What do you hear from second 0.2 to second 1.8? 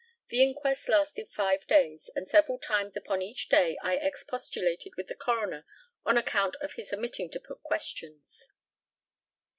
The inquest lasted five